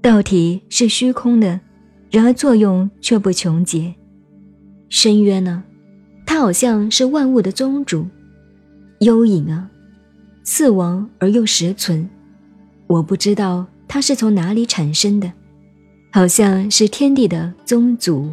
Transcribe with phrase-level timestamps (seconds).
[0.00, 1.60] 道体是虚空的，
[2.10, 3.94] 然而作用却不穷竭。
[4.88, 5.64] 深渊呢？
[6.24, 8.06] 它好像是万物的宗主。
[9.00, 9.70] 幽影啊，
[10.44, 12.08] 似亡而又实存。
[12.86, 15.32] 我不知道它是从哪里产生的，
[16.12, 18.30] 好像是天地的宗祖。